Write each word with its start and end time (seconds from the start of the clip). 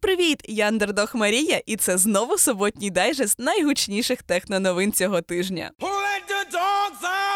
Привіт-привіт! 0.00 0.40
Я 0.48 0.68
Андердог 0.68 1.10
Марія, 1.14 1.62
і 1.66 1.76
це 1.76 1.98
знову 1.98 2.38
суботній 2.38 2.90
дайджест 2.90 3.38
найгучніших 3.38 4.22
техноновин 4.22 4.92
цього 4.92 5.20
тижня. 5.20 5.70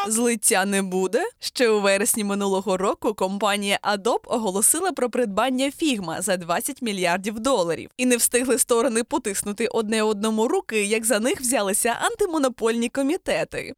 Злиття 0.09 0.65
не 0.65 0.83
буде. 0.83 1.25
Ще 1.39 1.69
у 1.69 1.81
вересні 1.81 2.25
минулого 2.25 2.77
року 2.77 3.15
компанія 3.15 3.79
Adobe 3.83 4.21
оголосила 4.25 4.92
про 4.92 5.11
придбання 5.11 5.67
Figma 5.67 6.23
за 6.23 6.37
20 6.37 6.83
мільярдів 6.83 7.41
доларів. 7.41 7.91
І 7.97 8.07
не 8.07 8.16
встигли 8.16 8.58
сторони 8.58 9.04
потиснути 9.04 9.66
одне 9.66 10.02
одному 10.02 10.48
руки, 10.48 10.84
як 10.84 11.04
за 11.04 11.20
них 11.20 11.40
взялися 11.40 11.96
антимонопольні 12.00 12.88
комітети. 12.88 13.74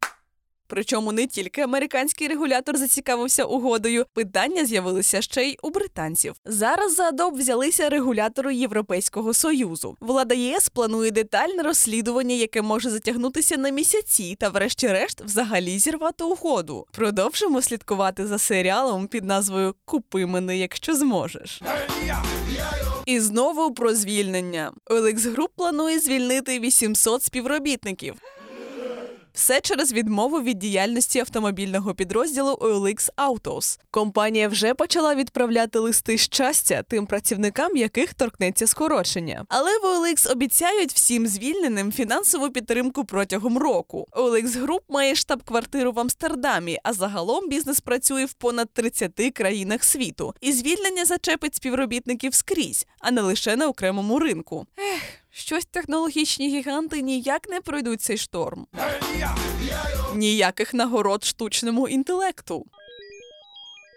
Причому 0.66 1.12
не 1.12 1.26
тільки 1.26 1.60
американський 1.60 2.28
регулятор 2.28 2.76
зацікавився 2.76 3.44
угодою, 3.44 4.06
питання 4.14 4.64
з'явилися 4.64 5.22
ще 5.22 5.42
й 5.42 5.58
у 5.62 5.70
британців. 5.70 6.34
Зараз 6.44 6.94
за 6.94 7.10
Adobe 7.10 7.34
взялися 7.34 7.88
регулятори 7.88 8.54
Європейського 8.54 9.34
союзу. 9.34 9.96
Влада 10.00 10.34
ЄС 10.34 10.68
планує 10.68 11.10
детальне 11.10 11.62
розслідування, 11.62 12.34
яке 12.34 12.62
може 12.62 12.90
затягнутися 12.90 13.56
на 13.56 13.70
місяці, 13.70 14.36
та, 14.40 14.48
врешті-решт, 14.48 15.20
взагалі 15.24 15.78
зірвати 15.78 16.24
угоду. 16.24 16.86
Продовжимо 16.92 17.62
слідкувати 17.62 18.26
за 18.26 18.38
серіалом 18.38 19.06
під 19.06 19.24
назвою 19.24 19.74
Купи 19.84 20.26
мене, 20.26 20.58
якщо 20.58 20.96
зможеш. 20.96 21.62
І 23.06 23.20
знову 23.20 23.74
про 23.74 23.94
звільнення. 23.94 24.72
OLX 24.86 25.18
Group 25.18 25.48
планує 25.56 26.00
звільнити 26.00 26.60
800 26.60 27.22
співробітників. 27.22 28.14
Все 29.36 29.60
через 29.60 29.92
відмову 29.92 30.40
від 30.40 30.58
діяльності 30.58 31.18
автомобільного 31.18 31.94
підрозділу 31.94 32.52
OLX 32.52 33.08
Autos. 33.16 33.78
Компанія 33.90 34.48
вже 34.48 34.74
почала 34.74 35.14
відправляти 35.14 35.78
листи 35.78 36.18
щастя 36.18 36.82
тим 36.88 37.06
працівникам, 37.06 37.76
яких 37.76 38.14
торкнеться 38.14 38.66
скорочення. 38.66 39.44
Але 39.48 39.78
в 39.78 39.84
OLX 39.84 40.32
обіцяють 40.32 40.92
всім 40.92 41.26
звільненим 41.26 41.92
фінансову 41.92 42.50
підтримку 42.50 43.04
протягом 43.04 43.58
року. 43.58 44.06
OLX 44.12 44.46
Group 44.46 44.80
має 44.88 45.14
штаб-квартиру 45.14 45.92
в 45.92 46.00
Амстердамі, 46.00 46.78
а 46.82 46.92
загалом 46.92 47.48
бізнес 47.48 47.80
працює 47.80 48.24
в 48.24 48.32
понад 48.32 48.70
30 48.72 49.12
країнах 49.34 49.84
світу. 49.84 50.34
І 50.40 50.52
звільнення 50.52 51.04
зачепить 51.04 51.54
співробітників 51.54 52.34
скрізь, 52.34 52.86
а 52.98 53.10
не 53.10 53.20
лише 53.20 53.56
на 53.56 53.68
окремому 53.68 54.18
ринку. 54.18 54.66
Ех. 54.78 55.25
Щось 55.38 55.64
технологічні 55.64 56.48
гіганти 56.48 57.02
ніяк 57.02 57.48
не 57.48 57.60
пройдуть 57.60 58.02
цей 58.02 58.18
шторм. 58.18 58.66
Ніяких 60.14 60.74
нагород 60.74 61.24
штучному 61.24 61.88
інтелекту. 61.88 62.66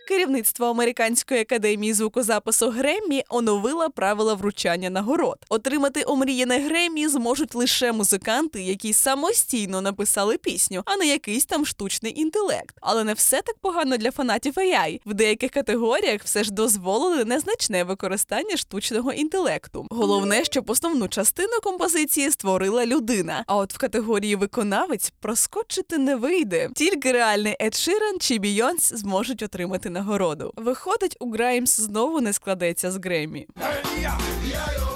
Керівництво 0.10 0.66
американської 0.66 1.42
академії 1.42 1.94
звукозапису 1.94 2.70
Греммі 2.70 3.24
оновило 3.30 3.90
правила 3.90 4.34
вручання 4.34 4.90
нагород. 4.90 5.38
Отримати 5.50 6.04
омріяне 6.08 6.60
Греммі 6.60 7.08
зможуть 7.08 7.56
лише 7.56 7.92
музиканти, 7.92 8.62
які 8.62 8.94
самостійно 8.94 9.82
написали 9.82 10.38
пісню, 10.38 10.82
а 10.86 10.98
не 10.98 11.08
якийсь 11.08 11.46
там 11.46 11.66
штучний 11.66 12.22
інтелект. 12.22 12.78
Але 12.82 13.04
не 13.04 13.14
все 13.14 13.42
так 13.42 13.58
погано 13.62 13.98
для 13.98 14.12
фанатів 14.12 14.54
AI. 14.54 15.00
В 15.06 15.14
деяких 15.14 15.52
категоріях 15.52 16.22
все 16.24 16.44
ж 16.44 16.54
дозволили 16.54 17.26
незначне 17.26 17.84
використання 17.84 18.58
штучного 18.58 19.14
інтелекту. 19.14 19.88
Головне, 19.90 20.46
щоб 20.46 20.70
основну 20.70 21.08
частину 21.08 21.54
композиції 21.64 22.32
створила 22.32 22.86
людина. 22.86 23.44
А 23.48 23.56
от 23.56 23.74
в 23.74 23.78
категорії 23.78 24.36
виконавець 24.36 25.14
проскочити 25.20 25.98
не 25.98 26.16
вийде. 26.16 26.70
Тільки 26.76 27.12
реальний 27.12 27.56
Ед 27.60 27.76
Ширан 27.76 28.20
чи 28.20 28.38
Бійонс 28.38 28.94
зможуть 28.94 29.44
отримати 29.44 29.90
нагороду. 30.00 30.54
Виходить, 30.56 31.16
у 31.20 31.32
Граймс 31.32 31.80
знову 31.80 32.22
не 32.22 32.34
складеться 32.34 32.92
з 32.92 32.98
Греммі. 32.98 33.48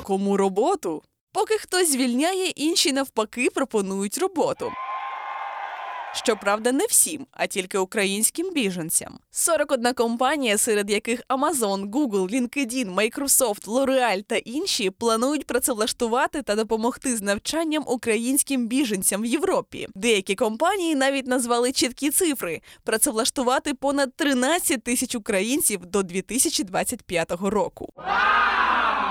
Кому 0.04 0.38
роботу? 0.38 1.04
Поки 1.34 1.58
хтось 1.58 1.92
звільняє, 1.92 2.50
інші 2.50 2.94
навпаки 2.94 3.50
пропонують 3.50 4.18
роботу. 4.18 4.72
Щоправда, 6.16 6.72
не 6.72 6.86
всім, 6.86 7.28
а 7.31 7.47
тільки 7.47 7.78
українським 7.78 8.53
біженцям. 8.53 9.19
41 9.31 9.94
компанія, 9.94 10.57
серед 10.57 10.90
яких 10.90 11.22
Amazon, 11.29 11.90
Google, 11.90 12.29
LinkedIn, 12.29 12.96
Microsoft, 12.96 13.66
L'Oreal 13.68 14.23
та 14.23 14.35
інші 14.35 14.90
планують 14.90 15.47
працевлаштувати 15.47 16.41
та 16.41 16.56
допомогти 16.56 17.18
з 17.18 17.22
навчанням 17.22 17.84
українським 17.88 18.68
біженцям 18.68 19.22
в 19.22 19.25
Європі. 19.25 19.88
Деякі 19.96 20.35
компанії 20.35 20.96
навіть 20.96 21.28
назвали 21.28 21.72
чіткі 21.72 22.09
цифри 22.09 22.62
працевлаштувати 22.84 23.73
понад 23.73 24.16
13 24.16 24.84
тисяч 24.84 25.16
українців 25.16 25.85
до 25.85 26.03
2025 26.03 27.31
року. 27.31 27.94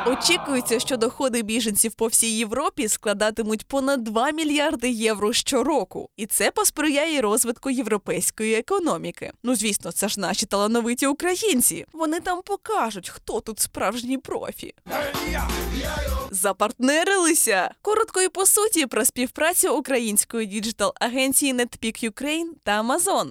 Очікується, 0.07 0.81
що 0.81 0.97
доходи 0.97 1.43
біженців 1.43 1.93
по 1.93 2.07
всій 2.07 2.37
Європі 2.37 2.89
складатимуть 2.89 3.67
понад 3.67 4.05
2 4.05 4.31
мільярди 4.31 4.91
євро 4.91 5.33
щороку, 5.33 6.09
і 6.17 6.27
це 6.27 6.51
посприяє 6.51 7.21
розвитку 7.21 7.71
європейської 7.71 8.55
економіки. 8.55 9.33
Ну 9.43 9.55
звісно, 9.55 9.93
це 9.93 10.09
ж 10.09 10.21
наші 10.21 10.47
талановиті 10.47 11.07
українці. 11.07 11.87
Вони 11.93 12.21
там 12.21 12.43
покажуть, 12.43 13.09
хто 13.09 13.41
тут 13.41 13.61
справжній 13.61 14.19
профі. 14.19 14.75
Запартнерилися 16.31 17.75
коротко 17.83 18.23
і 18.23 18.29
по 18.29 18.47
суті 18.47 18.87
про 18.87 19.05
співпрацю 19.05 19.77
української 19.77 20.47
діджитал-агенції 20.47 21.55
NetPeak 21.55 22.11
Ukraine 22.11 22.49
та 22.65 22.83
Amazon. 22.83 23.31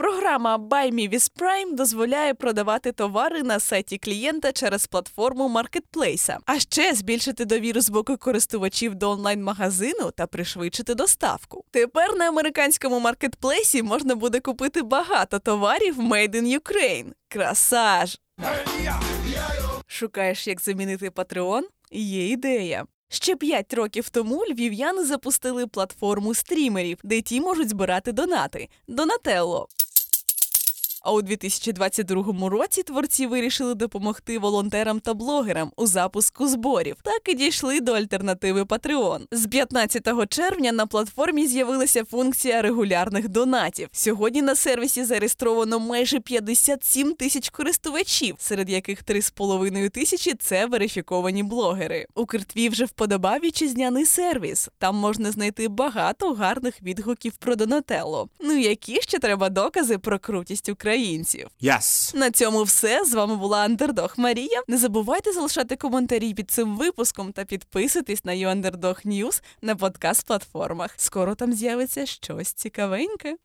Програма 0.00 0.58
Buy 0.58 0.92
Me 0.92 1.12
with 1.14 1.30
Prime 1.36 1.74
дозволяє 1.74 2.34
продавати 2.34 2.92
товари 2.92 3.42
на 3.42 3.60
сайті 3.60 3.98
клієнта 3.98 4.52
через 4.52 4.86
платформу 4.86 5.48
маркетплейса, 5.48 6.38
а 6.46 6.58
ще 6.58 6.94
збільшити 6.94 7.44
довіру 7.44 7.80
з 7.80 7.90
боку 7.90 8.16
користувачів 8.16 8.94
до 8.94 9.10
онлайн-магазину 9.10 10.10
та 10.10 10.26
пришвидшити 10.26 10.94
доставку. 10.94 11.64
Тепер 11.70 12.16
на 12.16 12.28
американському 12.28 13.00
маркетплейсі 13.00 13.82
можна 13.82 14.14
буде 14.14 14.40
купити 14.40 14.82
багато 14.82 15.38
товарів 15.38 15.98
Made 15.98 16.34
in 16.34 16.60
Ukraine. 16.60 17.12
Красаж! 17.28 18.18
Шукаєш, 19.86 20.46
як 20.46 20.60
замінити 20.60 21.10
Patreon? 21.10 21.62
Є 21.92 22.28
ідея. 22.28 22.84
Ще 23.12 23.36
п'ять 23.36 23.74
років 23.74 24.08
тому 24.08 24.44
львів'яни 24.50 25.04
запустили 25.04 25.66
платформу 25.66 26.34
стрімерів, 26.34 26.98
де 27.04 27.22
ті 27.22 27.40
можуть 27.40 27.68
збирати 27.68 28.12
донати. 28.12 28.68
Донателло. 28.88 29.68
А 31.02 31.12
у 31.12 31.22
2022 31.22 32.48
році 32.48 32.82
творці 32.82 33.26
вирішили 33.26 33.74
допомогти 33.74 34.38
волонтерам 34.38 35.00
та 35.00 35.14
блогерам 35.14 35.72
у 35.76 35.86
запуску 35.86 36.48
зборів. 36.48 36.96
Так 37.02 37.28
і 37.28 37.34
дійшли 37.34 37.80
до 37.80 37.92
альтернативи 37.92 38.62
Patreon. 38.62 39.20
З 39.32 39.46
15 39.46 40.28
червня 40.28 40.72
на 40.72 40.86
платформі 40.86 41.46
з'явилася 41.46 42.04
функція 42.04 42.62
регулярних 42.62 43.28
донатів. 43.28 43.88
Сьогодні 43.92 44.42
на 44.42 44.54
сервісі 44.54 45.04
зареєстровано 45.04 45.78
майже 45.78 46.20
57 46.20 47.14
тисяч 47.14 47.48
користувачів, 47.50 48.34
серед 48.38 48.70
яких 48.70 49.04
3,5 49.04 49.90
тисячі 49.90 50.34
це 50.34 50.66
верифіковані 50.66 51.42
блогери. 51.42 52.06
У 52.14 52.26
Киртві 52.26 52.68
вже 52.68 52.84
вподобав 52.84 53.40
вітчизняний 53.40 54.06
сервіс. 54.06 54.68
Там 54.78 54.96
можна 54.96 55.30
знайти 55.30 55.68
багато 55.68 56.32
гарних 56.34 56.82
відгуків 56.82 57.32
про 57.32 57.56
Донателло. 57.56 58.28
Ну 58.40 58.56
які 58.56 59.02
ще 59.02 59.18
треба 59.18 59.48
докази 59.48 59.98
про 59.98 60.18
крутість 60.18 60.68
України? 60.68 60.89
Українців. 60.90 61.48
Yes. 61.62 62.16
На 62.16 62.30
цьому 62.30 62.62
все 62.62 63.04
з 63.04 63.14
вами 63.14 63.36
була 63.36 63.58
Андердог 63.58 64.14
Марія. 64.16 64.62
Не 64.68 64.78
забувайте 64.78 65.32
залишати 65.32 65.76
коментарі 65.76 66.34
під 66.34 66.50
цим 66.50 66.76
випуском 66.76 67.32
та 67.32 67.44
підписуйтесь 67.44 68.24
на 68.24 68.32
YouUnderdog 68.32 69.06
News 69.06 69.42
на 69.62 69.76
подкаст 69.76 70.26
платформах. 70.26 70.94
Скоро 70.96 71.34
там 71.34 71.52
з'явиться 71.52 72.06
щось 72.06 72.52
цікавеньке. 72.52 73.36